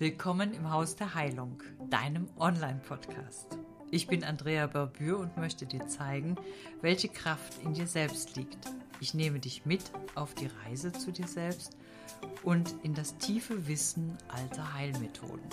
[0.00, 1.60] Willkommen im Haus der Heilung,
[1.90, 3.58] deinem Online-Podcast.
[3.90, 6.36] Ich bin Andrea Barbür und möchte dir zeigen,
[6.80, 8.70] welche Kraft in dir selbst liegt.
[9.00, 11.76] Ich nehme dich mit auf die Reise zu dir selbst
[12.44, 15.50] und in das tiefe Wissen alter Heilmethoden.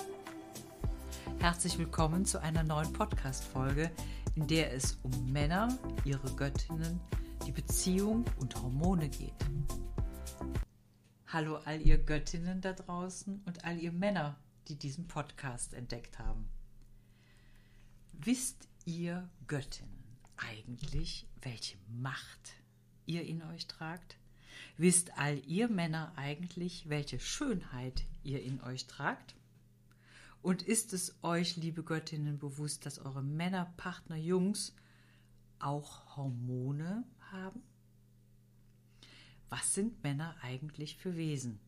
[1.40, 3.90] Herzlich willkommen zu einer neuen Podcast-Folge,
[4.36, 7.00] in der es um Männer, ihre Göttinnen,
[7.48, 9.34] die Beziehung und Hormone geht.
[11.36, 14.38] Hallo all ihr Göttinnen da draußen und all ihr Männer,
[14.70, 16.48] die diesen Podcast entdeckt haben.
[18.14, 22.54] Wisst ihr Göttinnen eigentlich, welche Macht
[23.06, 24.16] ihr in euch tragt?
[24.78, 29.36] Wisst all ihr Männer eigentlich, welche Schönheit ihr in euch tragt?
[30.42, 34.74] Und ist es euch, liebe Göttinnen, bewusst, dass eure Männer, Partner, Jungs
[35.60, 37.62] auch Hormone haben?
[39.58, 41.62] Was sind Männer eigentlich für Wesen?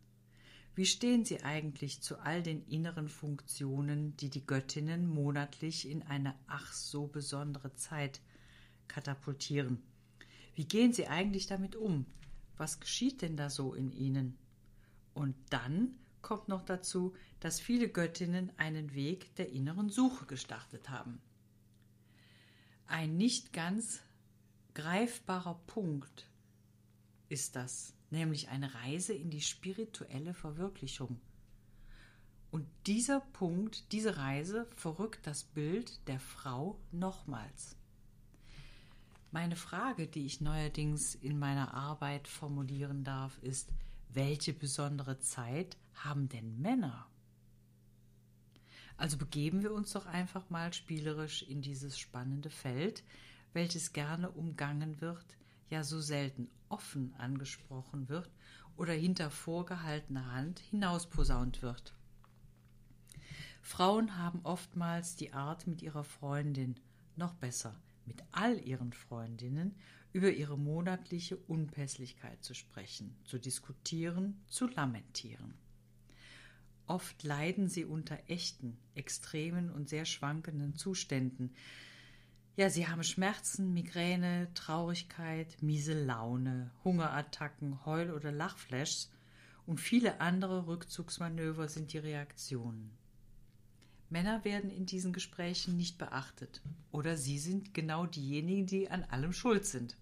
[0.76, 6.35] Wie stehen sie eigentlich zu all den inneren Funktionen, die die Göttinnen monatlich in eine
[6.48, 8.20] ach so besondere Zeit
[8.90, 9.82] katapultieren?
[10.54, 12.05] Wie gehen sie eigentlich damit um?
[12.58, 14.38] Was geschieht denn da so in ihnen?
[15.13, 21.21] Und dann kommt noch dazu, dass viele Göttinnen einen Weg der inneren Suche gestartet haben.
[22.85, 24.02] Ein nicht ganz
[24.74, 26.27] greifbarer Punkt
[27.30, 31.20] ist das, nämlich eine Reise in die spirituelle Verwirklichung.
[32.52, 37.76] Und dieser Punkt, diese Reise verrückt das Bild der Frau nochmals.
[39.32, 43.70] Meine Frage, die ich neuerdings in meiner Arbeit formulieren darf, ist,
[44.10, 47.08] welche besondere Zeit haben denn Männer?
[48.96, 53.04] Also begeben wir uns doch einfach mal spielerisch in dieses spannende Feld,
[53.54, 55.38] welches gerne umgangen wird,
[55.70, 58.29] ja so selten offen angesprochen wird
[58.76, 61.93] oder hinter vorgehaltener Hand hinausposaunt wird.
[63.62, 66.75] Frauen haben oftmals die Art, mit ihrer Freundin,
[67.16, 67.75] noch besser,
[68.06, 69.75] mit all ihren Freundinnen,
[70.14, 75.53] über ihre monatliche Unpässlichkeit zu sprechen, zu diskutieren, zu lamentieren.
[76.86, 81.53] Oft leiden sie unter echten, extremen und sehr schwankenden Zuständen,
[82.57, 89.12] ja, sie haben Schmerzen, Migräne, Traurigkeit, miese Laune, Hungerattacken, Heul- oder Lachflashs
[89.68, 92.97] und viele andere Rückzugsmanöver sind die Reaktionen.
[94.09, 99.34] Männer werden in diesen Gesprächen nicht beachtet oder sie sind genau diejenigen, die an allem
[99.34, 99.95] schuld sind.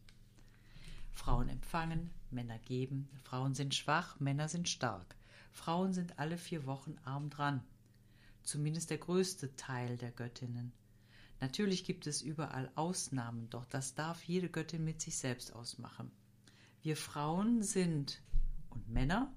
[1.11, 5.17] Frauen empfangen, Männer geben, Frauen sind schwach, Männer sind stark.
[5.51, 7.61] Frauen sind alle vier Wochen arm dran.
[8.43, 10.71] Zumindest der größte Teil der Göttinnen.
[11.41, 16.11] Natürlich gibt es überall Ausnahmen, doch das darf jede Göttin mit sich selbst ausmachen.
[16.81, 18.21] Wir Frauen sind
[18.69, 19.33] und Männer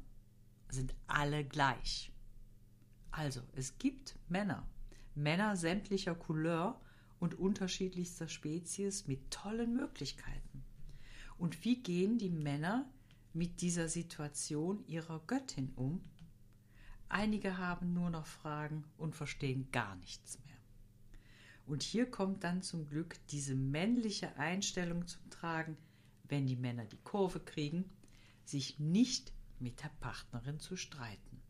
[0.68, 2.12] sind alle gleich.
[3.10, 4.66] Also, es gibt Männer,
[5.14, 6.80] Männer sämtlicher Couleur
[7.18, 10.64] und unterschiedlichster Spezies mit tollen Möglichkeiten.
[11.36, 12.88] Und wie gehen die Männer
[13.32, 16.00] mit dieser Situation ihrer Göttin um?
[17.08, 20.57] Einige haben nur noch Fragen und verstehen gar nichts mehr.
[21.68, 25.76] Und hier kommt dann zum Glück diese männliche Einstellung zum Tragen,
[26.26, 27.84] wenn die Männer die Kurve kriegen,
[28.42, 31.42] sich nicht mit der Partnerin zu streiten.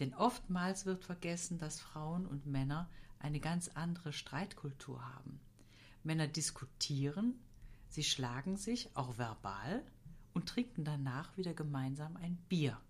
[0.00, 2.90] Denn oftmals wird vergessen, dass Frauen und Männer
[3.20, 5.38] eine ganz andere Streitkultur haben.
[6.02, 7.38] Männer diskutieren,
[7.88, 9.84] sie schlagen sich auch verbal
[10.34, 12.80] und trinken danach wieder gemeinsam ein Bier.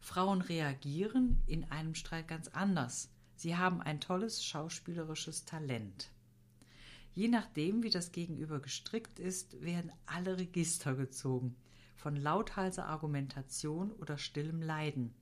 [0.00, 3.10] Frauen reagieren in einem Streit ganz anders.
[3.36, 6.10] Sie haben ein tolles schauspielerisches Talent.
[7.14, 11.56] Je nachdem, wie das Gegenüber gestrickt ist, werden alle Register gezogen,
[11.96, 15.14] von lauthalser Argumentation oder stillem Leiden.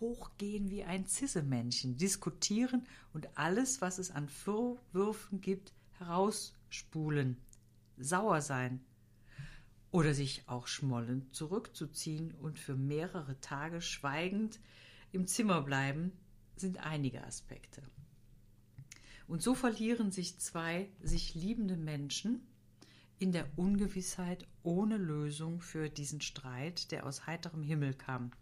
[0.00, 7.36] Hochgehen wie ein Zissemännchen, diskutieren und alles, was es an Vorwürfen gibt, herausspulen,
[7.98, 8.80] sauer sein
[9.90, 14.58] oder sich auch schmollend zurückzuziehen und für mehrere Tage schweigend
[15.12, 16.12] im Zimmer bleiben,
[16.60, 17.82] sind einige Aspekte.
[19.26, 22.46] Und so verlieren sich zwei sich liebende Menschen
[23.18, 28.32] in der Ungewissheit ohne Lösung für diesen Streit, der aus heiterem Himmel kam.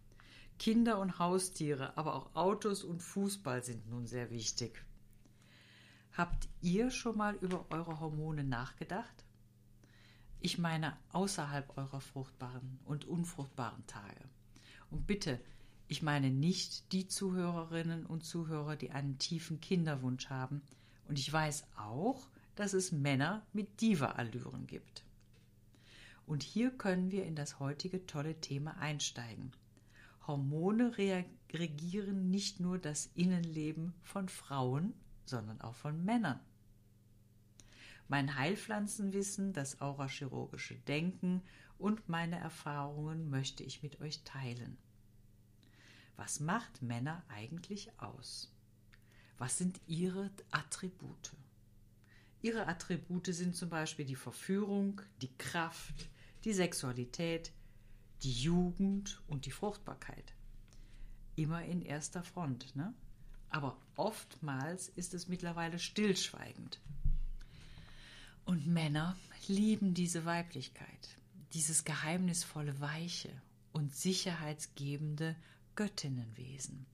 [0.58, 4.84] Kinder und Haustiere, aber auch Autos und Fußball sind nun sehr wichtig.
[6.12, 9.24] Habt ihr schon mal über eure Hormone nachgedacht?
[10.40, 14.28] Ich meine außerhalb eurer fruchtbaren und unfruchtbaren Tage.
[14.90, 15.40] Und bitte,
[15.88, 20.60] ich meine nicht die Zuhörerinnen und Zuhörer, die einen tiefen Kinderwunsch haben.
[21.08, 25.02] Und ich weiß auch, dass es Männer mit Diva-Allüren gibt.
[26.26, 29.52] Und hier können wir in das heutige tolle Thema einsteigen.
[30.26, 30.92] Hormone
[31.54, 34.92] regieren nicht nur das Innenleben von Frauen,
[35.24, 36.38] sondern auch von Männern.
[38.08, 41.42] Mein Heilpflanzenwissen, das aurachirurgische Denken
[41.78, 44.76] und meine Erfahrungen möchte ich mit euch teilen.
[46.18, 48.52] Was macht Männer eigentlich aus?
[49.38, 51.32] Was sind ihre Attribute?
[52.42, 56.08] Ihre Attribute sind zum Beispiel die Verführung, die Kraft,
[56.42, 57.52] die Sexualität,
[58.24, 60.34] die Jugend und die Fruchtbarkeit.
[61.36, 62.92] Immer in erster Front, ne?
[63.48, 66.80] Aber oftmals ist es mittlerweile stillschweigend.
[68.44, 69.16] Und Männer
[69.46, 71.16] lieben diese Weiblichkeit,
[71.52, 73.30] dieses geheimnisvolle Weiche
[73.72, 75.36] und sicherheitsgebende
[75.78, 76.86] Göttinnenwesen.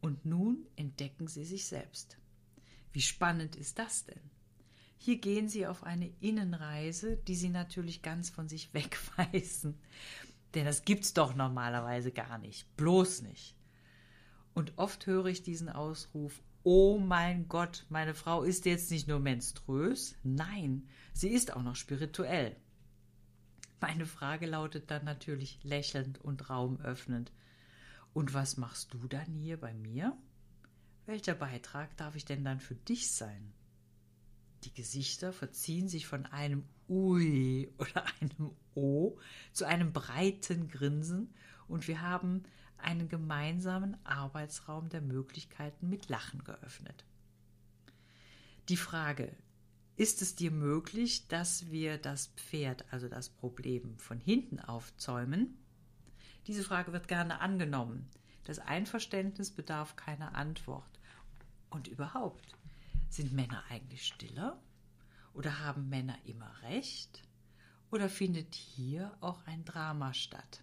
[0.00, 2.18] Und nun entdecken sie sich selbst.
[2.90, 4.28] Wie spannend ist das denn?
[4.98, 9.78] Hier gehen sie auf eine Innenreise, die sie natürlich ganz von sich wegweisen.
[10.56, 12.76] Denn das gibt's doch normalerweise gar nicht.
[12.76, 13.54] Bloß nicht.
[14.52, 19.20] Und oft höre ich diesen Ausruf, oh mein Gott, meine Frau ist jetzt nicht nur
[19.20, 22.56] menstruös, nein, sie ist auch noch spirituell.
[23.80, 27.30] Meine Frage lautet dann natürlich lächelnd und raumöffnend.
[28.16, 30.16] Und was machst du dann hier bei mir?
[31.04, 33.52] Welcher Beitrag darf ich denn dann für dich sein?
[34.64, 39.18] Die Gesichter verziehen sich von einem Ui oder einem O
[39.52, 41.34] zu einem breiten Grinsen
[41.68, 42.44] und wir haben
[42.78, 47.04] einen gemeinsamen Arbeitsraum der Möglichkeiten mit Lachen geöffnet.
[48.70, 49.36] Die Frage,
[49.96, 55.58] ist es dir möglich, dass wir das Pferd, also das Problem, von hinten aufzäumen?
[56.46, 58.08] Diese Frage wird gerne angenommen.
[58.44, 61.00] Das Einverständnis bedarf keiner Antwort.
[61.70, 62.56] Und überhaupt,
[63.08, 64.62] sind Männer eigentlich stiller?
[65.34, 67.22] Oder haben Männer immer recht?
[67.90, 70.62] Oder findet hier auch ein Drama statt?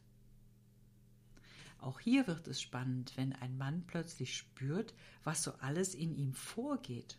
[1.79, 4.93] Auch hier wird es spannend, wenn ein Mann plötzlich spürt,
[5.25, 7.17] was so alles in ihm vorgeht,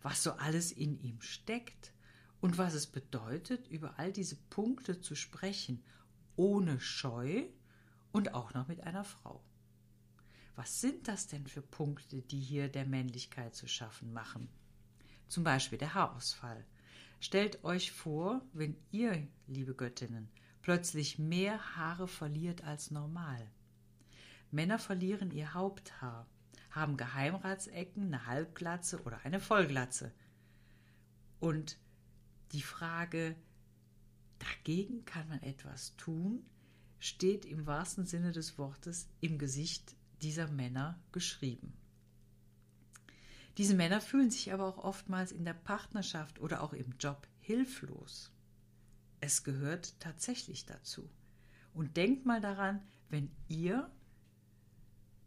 [0.00, 1.92] was so alles in ihm steckt
[2.40, 5.82] und was es bedeutet, über all diese Punkte zu sprechen,
[6.34, 7.44] ohne Scheu
[8.16, 9.44] und auch noch mit einer Frau.
[10.54, 14.48] Was sind das denn für Punkte, die hier der Männlichkeit zu schaffen machen?
[15.28, 16.64] Zum Beispiel der Haarausfall.
[17.20, 20.30] Stellt euch vor, wenn ihr, liebe Göttinnen,
[20.62, 23.50] plötzlich mehr Haare verliert als normal.
[24.50, 26.26] Männer verlieren ihr Haupthaar,
[26.70, 30.10] haben Geheimratsecken, eine Halbglatze oder eine Vollglatze.
[31.38, 31.76] Und
[32.52, 33.36] die Frage,
[34.38, 36.46] dagegen kann man etwas tun,
[36.98, 41.72] steht im wahrsten Sinne des Wortes im Gesicht dieser Männer geschrieben.
[43.58, 48.30] Diese Männer fühlen sich aber auch oftmals in der Partnerschaft oder auch im Job hilflos.
[49.20, 51.08] Es gehört tatsächlich dazu.
[51.72, 53.90] Und denkt mal daran, wenn ihr,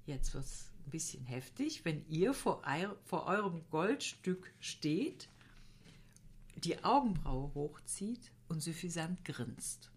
[0.06, 2.62] jetzt wird es ein bisschen heftig, wenn ihr vor,
[3.06, 5.30] vor eurem Goldstück steht,
[6.56, 9.92] die Augenbraue hochzieht und suffisant grinst.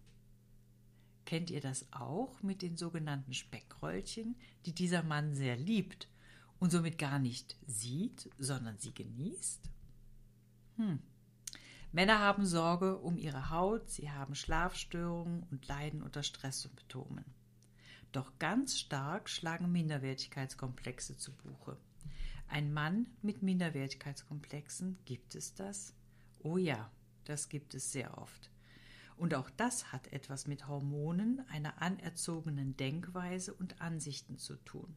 [1.25, 4.35] Kennt ihr das auch mit den sogenannten Speckröllchen,
[4.65, 6.09] die dieser Mann sehr liebt
[6.59, 9.69] und somit gar nicht sieht, sondern sie genießt?
[10.77, 10.99] Hm.
[11.91, 17.23] Männer haben Sorge um ihre Haut, sie haben Schlafstörungen und leiden unter Stresssymptomen.
[18.11, 21.77] Doch ganz stark schlagen Minderwertigkeitskomplexe zu Buche.
[22.47, 25.93] Ein Mann mit Minderwertigkeitskomplexen, gibt es das?
[26.39, 26.91] Oh ja,
[27.25, 28.52] das gibt es sehr oft.
[29.17, 34.95] Und auch das hat etwas mit Hormonen, einer anerzogenen Denkweise und Ansichten zu tun.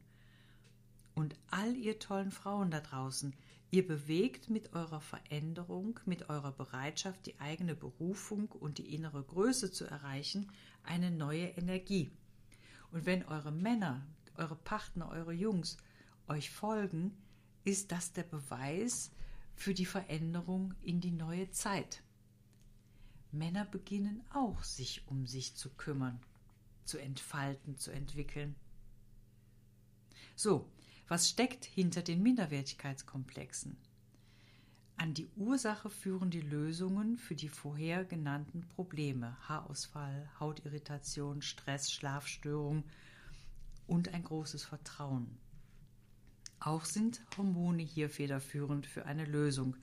[1.13, 3.35] Und all ihr tollen Frauen da draußen,
[3.71, 9.71] ihr bewegt mit eurer Veränderung, mit eurer Bereitschaft, die eigene Berufung und die innere Größe
[9.71, 10.51] zu erreichen,
[10.83, 12.11] eine neue Energie.
[12.91, 14.05] Und wenn eure Männer,
[14.35, 15.77] eure Partner, eure Jungs
[16.27, 17.17] euch folgen,
[17.63, 19.11] ist das der Beweis
[19.55, 22.03] für die Veränderung in die neue Zeit.
[23.31, 26.19] Männer beginnen auch, sich um sich zu kümmern,
[26.85, 28.55] zu entfalten, zu entwickeln.
[30.35, 30.69] So,
[31.07, 33.77] was steckt hinter den Minderwertigkeitskomplexen?
[34.97, 42.83] An die Ursache führen die Lösungen für die vorher genannten Probleme Haarausfall, Hautirritation, Stress, Schlafstörung
[43.85, 45.37] und ein großes Vertrauen.
[46.59, 49.77] Auch sind Hormone hier federführend für eine Lösung,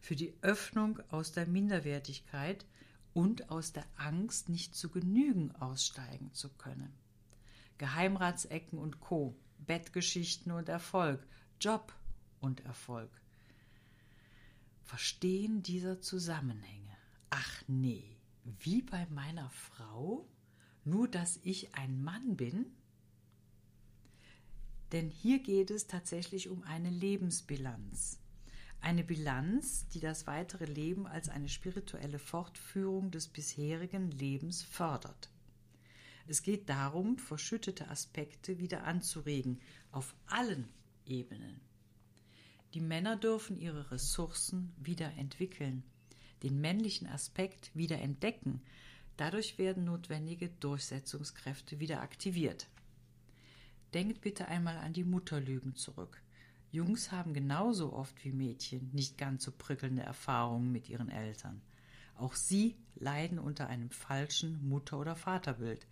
[0.00, 2.66] für die Öffnung aus der Minderwertigkeit
[3.14, 6.92] und aus der Angst, nicht zu genügen aussteigen zu können.
[7.78, 11.26] Geheimratsecken und Co., Bettgeschichten und Erfolg,
[11.60, 11.92] Job
[12.40, 13.10] und Erfolg.
[14.82, 16.96] Verstehen dieser Zusammenhänge.
[17.30, 18.16] Ach nee,
[18.60, 20.26] wie bei meiner Frau,
[20.84, 22.66] nur dass ich ein Mann bin?
[24.92, 28.18] Denn hier geht es tatsächlich um eine Lebensbilanz.
[28.80, 35.30] Eine Bilanz, die das weitere Leben als eine spirituelle Fortführung des bisherigen Lebens fördert.
[36.26, 40.68] Es geht darum, verschüttete Aspekte wieder anzuregen, auf allen
[41.06, 41.60] Ebenen.
[42.74, 45.82] Die Männer dürfen ihre Ressourcen wieder entwickeln,
[46.42, 48.62] den männlichen Aspekt wieder entdecken.
[49.16, 52.68] Dadurch werden notwendige Durchsetzungskräfte wieder aktiviert.
[53.94, 56.22] Denkt bitte einmal an die Mutterlügen zurück.
[56.70, 61.62] Jungs haben genauso oft wie Mädchen nicht ganz so prickelnde Erfahrungen mit ihren Eltern.
[62.16, 65.86] Auch sie leiden unter einem falschen Mutter- oder Vaterbild.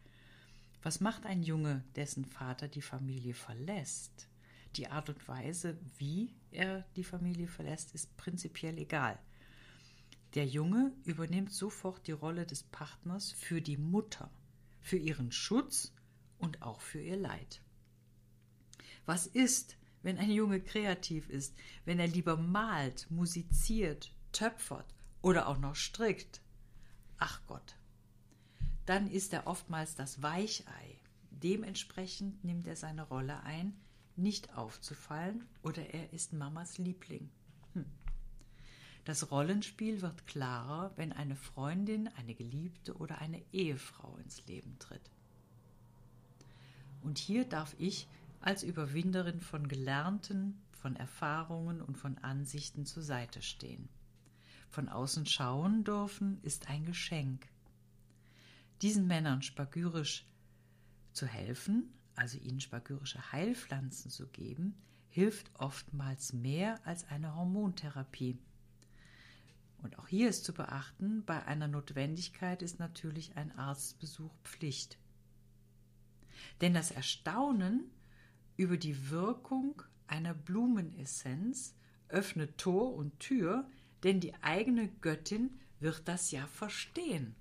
[0.83, 4.29] Was macht ein Junge, dessen Vater die Familie verlässt?
[4.77, 9.19] Die Art und Weise, wie er die Familie verlässt, ist prinzipiell egal.
[10.35, 14.31] Der Junge übernimmt sofort die Rolle des Partners für die Mutter,
[14.83, 15.95] für ihren Schutz
[16.39, 17.63] und auch für ihr Leid.
[19.07, 21.53] Was ist, wenn ein Junge kreativ ist,
[21.85, 24.87] wenn er lieber malt, musiziert, töpfert
[25.21, 26.41] oder auch noch strickt?
[27.19, 27.75] Ach Gott.
[28.85, 31.01] Dann ist er oftmals das Weichei.
[31.33, 33.77] Dementsprechend nimmt er seine Rolle ein,
[34.15, 37.29] nicht aufzufallen oder er ist Mamas Liebling.
[37.73, 37.87] Hm.
[39.05, 45.11] Das Rollenspiel wird klarer, wenn eine Freundin, eine Geliebte oder eine Ehefrau ins Leben tritt.
[47.03, 48.07] Und hier darf ich
[48.41, 53.89] als Überwinderin von Gelernten, von Erfahrungen und von Ansichten zur Seite stehen.
[54.69, 57.49] Von außen schauen dürfen ist ein Geschenk.
[58.83, 60.27] Diesen Männern spagyrisch
[61.13, 64.75] zu helfen, also ihnen spagyrische Heilpflanzen zu geben,
[65.09, 68.39] hilft oftmals mehr als eine Hormontherapie.
[69.83, 74.99] Und auch hier ist zu beachten, bei einer Notwendigkeit ist natürlich ein Arztbesuch Pflicht.
[76.61, 77.91] Denn das Erstaunen
[78.57, 81.75] über die Wirkung einer Blumenessenz
[82.09, 83.69] öffnet Tor und Tür,
[84.03, 87.35] denn die eigene Göttin wird das ja verstehen.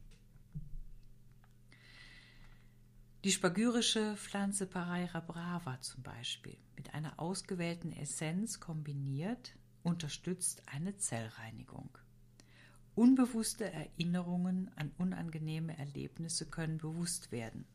[3.24, 11.90] Die spagyrische Pflanze Pareira brava zum Beispiel mit einer ausgewählten Essenz kombiniert unterstützt eine Zellreinigung.
[12.96, 17.66] Unbewusste Erinnerungen an unangenehme Erlebnisse können bewusst werden.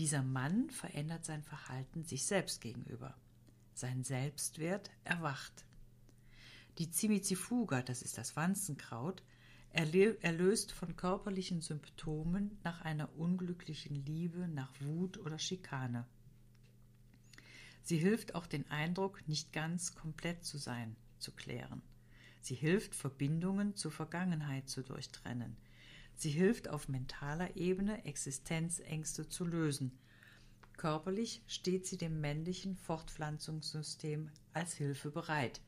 [0.00, 3.14] Dieser Mann verändert sein Verhalten sich selbst gegenüber.
[3.74, 5.66] Sein Selbstwert erwacht.
[6.78, 9.22] Die Zimizifuga, das ist das Wanzenkraut,
[9.72, 16.06] erlöst von körperlichen Symptomen nach einer unglücklichen Liebe, nach Wut oder Schikane.
[17.82, 21.82] Sie hilft auch den Eindruck, nicht ganz komplett zu sein, zu klären.
[22.40, 25.58] Sie hilft, Verbindungen zur Vergangenheit zu durchtrennen.
[26.20, 29.98] Sie hilft auf mentaler Ebene, Existenzängste zu lösen.
[30.76, 35.62] Körperlich steht sie dem männlichen Fortpflanzungssystem als Hilfe bereit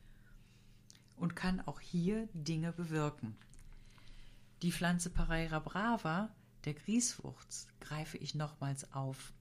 [1.17, 3.35] und kann auch hier Dinge bewirken.
[4.61, 6.29] Die Pflanze Pareira brava,
[6.67, 9.33] der Grieswurz, greife ich nochmals auf.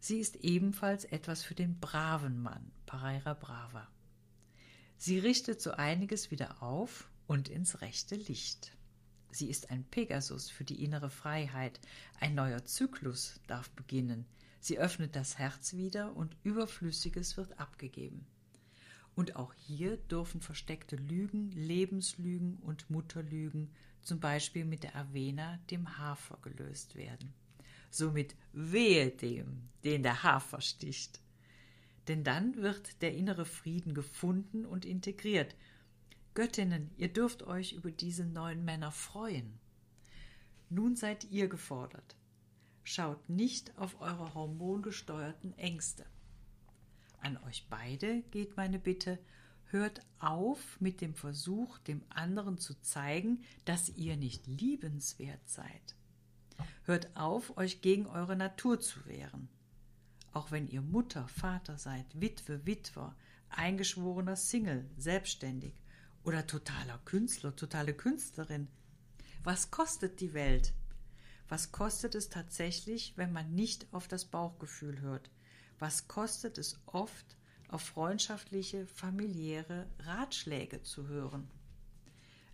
[0.00, 3.86] Sie ist ebenfalls etwas für den braven Mann, Pareira brava.
[4.96, 8.75] Sie richtet so einiges wieder auf und ins rechte Licht.
[9.36, 11.78] Sie ist ein Pegasus für die innere Freiheit.
[12.20, 14.24] Ein neuer Zyklus darf beginnen.
[14.60, 18.26] Sie öffnet das Herz wieder und Überflüssiges wird abgegeben.
[19.14, 23.68] Und auch hier dürfen versteckte Lügen, Lebenslügen und Mutterlügen,
[24.00, 27.34] zum Beispiel mit der Avena, dem Hafer, gelöst werden.
[27.90, 31.20] Somit wehe dem, den der Hafer sticht.
[32.08, 35.54] Denn dann wird der innere Frieden gefunden und integriert
[36.36, 39.58] Göttinnen, ihr dürft euch über diese neuen Männer freuen.
[40.68, 42.14] Nun seid ihr gefordert.
[42.84, 46.04] Schaut nicht auf eure hormongesteuerten Ängste.
[47.22, 49.18] An euch beide geht meine Bitte,
[49.70, 55.96] hört auf mit dem Versuch, dem anderen zu zeigen, dass ihr nicht liebenswert seid.
[56.82, 59.48] Hört auf, euch gegen eure Natur zu wehren.
[60.34, 63.16] Auch wenn ihr Mutter, Vater seid, Witwe, Witwer,
[63.48, 65.72] eingeschworener Single, selbstständig
[66.26, 68.66] oder totaler Künstler, totale Künstlerin.
[69.44, 70.74] Was kostet die Welt?
[71.48, 75.30] Was kostet es tatsächlich, wenn man nicht auf das Bauchgefühl hört?
[75.78, 77.36] Was kostet es oft,
[77.68, 81.48] auf freundschaftliche, familiäre Ratschläge zu hören?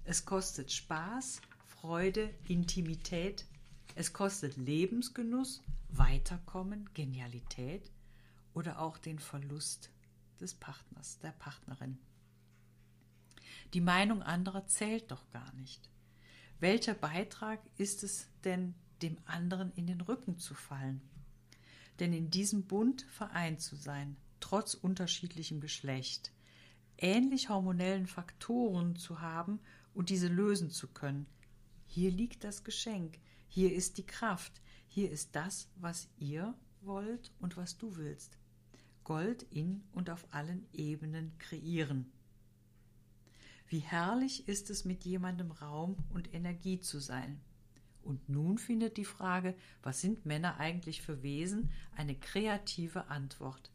[0.05, 3.47] Es kostet Spaß, Freude, Intimität.
[3.95, 7.91] Es kostet Lebensgenuss, Weiterkommen, Genialität
[8.53, 9.89] oder auch den Verlust
[10.41, 11.99] des Partners, der Partnerin.
[13.75, 15.89] Die Meinung anderer zählt doch gar nicht.
[16.61, 21.01] Welcher Beitrag ist es denn, dem anderen in den Rücken zu fallen?
[21.99, 26.33] Denn in diesem Bund vereint zu sein, trotz unterschiedlichem Geschlecht,
[26.99, 29.61] ähnlich hormonellen Faktoren zu haben
[29.95, 31.27] und diese lösen zu können.
[31.87, 37.57] Hier liegt das Geschenk, hier ist die Kraft, hier ist das, was ihr wollt und
[37.57, 38.39] was du willst.
[39.05, 42.13] Gold in und auf allen Ebenen kreieren.
[43.73, 47.41] Wie herrlich ist es, mit jemandem Raum und Energie zu sein.
[48.03, 53.73] Und nun findet die Frage, was sind Männer eigentlich für Wesen, eine kreative Antwort.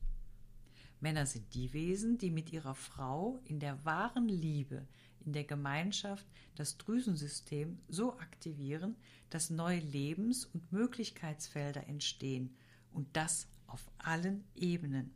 [0.99, 4.85] Männer sind die Wesen, die mit ihrer Frau in der wahren Liebe,
[5.25, 8.97] in der Gemeinschaft das Drüsensystem so aktivieren,
[9.31, 12.55] dass neue Lebens- und Möglichkeitsfelder entstehen
[12.91, 15.11] und das auf allen Ebenen.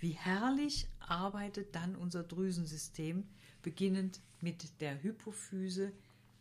[0.00, 3.28] Wie herrlich arbeitet dann unser Drüsensystem,
[3.66, 5.92] beginnend mit der Hypophyse,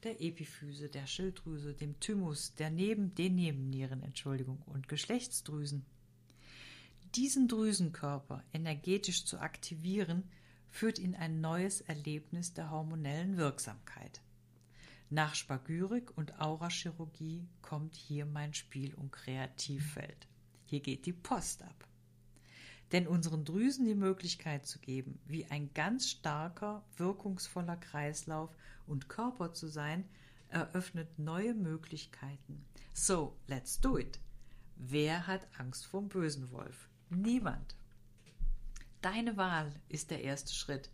[0.03, 5.84] der Epiphyse, der Schilddrüse, dem Thymus, der Neben, den Nebennieren, Entschuldigung, und Geschlechtsdrüsen.
[7.15, 10.29] Diesen Drüsenkörper energetisch zu aktivieren,
[10.70, 14.22] führt in ein neues Erlebnis der hormonellen Wirksamkeit.
[15.10, 20.27] Nach Spagyrik und Aurachirurgie kommt hier mein Spiel- und Kreativfeld.
[20.65, 21.88] Hier geht die Post ab.
[22.92, 29.54] Denn unseren Drüsen die Möglichkeit zu geben, wie ein ganz starker, wirkungsvoller Kreislauf und Körper
[29.54, 30.06] zu sein,
[30.50, 32.65] eröffnet neue Möglichkeiten.
[32.94, 34.20] So, let's do it.
[34.75, 36.89] Wer hat Angst vor dem bösen Wolf?
[37.10, 37.75] Niemand.
[39.01, 40.89] Deine Wahl ist der erste Schritt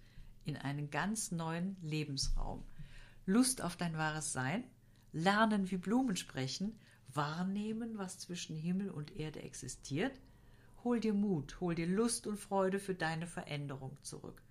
[0.46, 2.64] in einen ganz neuen Lebensraum.
[3.26, 4.64] Lust auf dein wahres Sein,
[5.12, 6.80] lernen wie Blumen sprechen,
[7.14, 10.20] wahrnehmen, was zwischen Himmel und Erde existiert,
[10.84, 14.42] hol dir Mut, hol dir Lust und Freude für deine Veränderung zurück.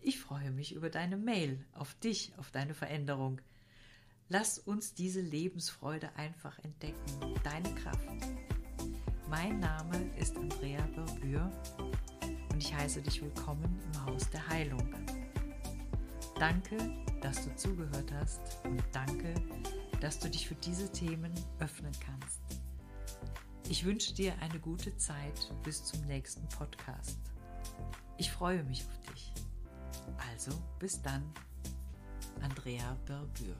[0.00, 3.40] Ich freue mich über deine Mail, auf dich, auf deine Veränderung.
[4.28, 8.08] Lass uns diese Lebensfreude einfach entdecken, deine Kraft.
[9.28, 11.50] Mein Name ist Andrea Berbür
[12.50, 14.94] und ich heiße dich willkommen im Haus der Heilung.
[16.38, 16.76] Danke,
[17.20, 19.34] dass du zugehört hast und danke,
[20.00, 22.41] dass du dich für diese Themen öffnen kannst.
[23.72, 27.16] Ich wünsche dir eine gute Zeit bis zum nächsten Podcast.
[28.18, 29.32] Ich freue mich auf dich.
[30.30, 31.22] Also bis dann,
[32.42, 33.56] Andrea Berbür.